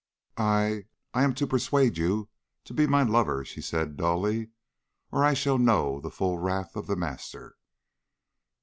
[0.35, 2.27] "I I am to persuade you
[2.63, 4.49] to be my lover," she said dully,
[5.11, 7.55] "or I shall know the full wrath of The Master...."